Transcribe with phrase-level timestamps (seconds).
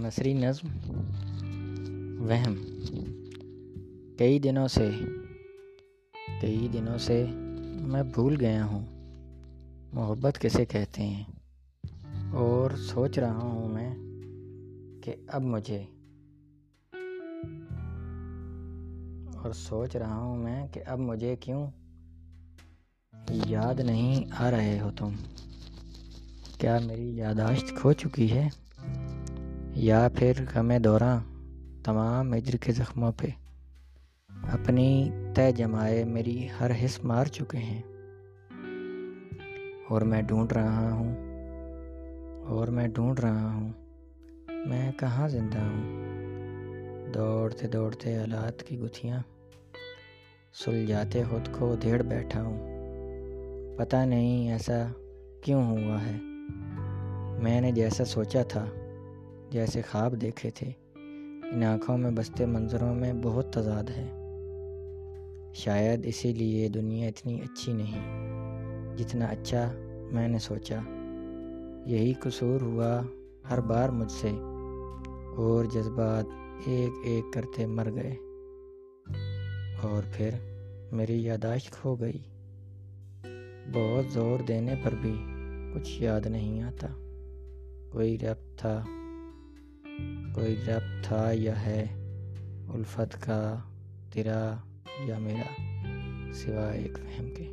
[0.00, 0.68] نثری نظم
[2.20, 2.54] وہم۔
[4.18, 4.90] کئی دنوں سے،
[6.40, 7.26] کئی دنوں سے
[7.80, 8.86] میں بھول گیا ہوں۔
[9.92, 11.24] محبت کسے کہتے ہیں؟
[12.32, 13.94] اور سوچ رہا ہوں میں
[15.02, 15.84] کہ اب مجھے۔
[19.38, 21.66] اور سوچ رہا ہوں میں کہ اب مجھے کیوں
[23.46, 25.08] یاد نہیں آ رہے ہو تم؟
[26.58, 28.48] کیا میری یاداشت کھو چکی ہے؟
[29.82, 31.20] یا پھر غم دوراں
[31.84, 33.26] تمام اجر کے زخموں پہ
[34.28, 37.82] اپنی طے جمائے میری ہر حص مار چکے ہیں۔
[39.88, 41.16] اور میں ڈھونڈ رہا ہوں۔
[42.46, 43.72] اور میں ڈھونڈ رہا ہوں۔
[44.66, 46.04] میں کہاں زندہ ہوں؟
[47.14, 49.20] دوڑتے دوڑتے حالات کی گتھیاں
[50.64, 52.66] سلجھاتے خود کو دھیڑ بیٹھا ہوں۔
[53.78, 54.86] پتہ نہیں ایسا
[55.44, 56.18] کیوں ہوا ہے۔
[57.42, 58.66] میں نے جیسا سوچا تھا۔
[59.50, 60.70] جیسے خواب دیکھے تھے۔
[61.52, 64.10] ان آنکھوں میں بستے منظروں میں بہت تضاد ہے۔
[65.54, 68.00] شاید اسی لیے دنیا اتنی اچھی نہیں،
[68.96, 69.72] جتنا اچھا
[70.12, 70.76] میں نے سوچا۔
[71.86, 73.02] یہی قصور ہوا
[73.50, 74.30] ہر بار مجھ سے،
[75.36, 76.24] اور جذبات
[76.66, 78.14] ایک ایک کرتے مر گئے۔
[79.82, 80.30] اور پھر
[80.92, 82.22] میری یاداشت کھو گئی۔
[83.72, 85.14] بہت زور دینے پر بھی
[85.74, 86.86] کچھ یاد نہیں آتا۔
[87.92, 88.84] کوئی رب تھا
[90.34, 91.86] کوئی رب تھا یا ہے
[92.74, 93.58] الفت کا
[94.12, 94.56] تیرا
[95.04, 95.62] یا میرا
[96.34, 97.50] سوائے ایک فہم کے۔